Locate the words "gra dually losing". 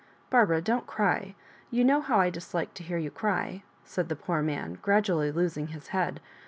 4.81-5.67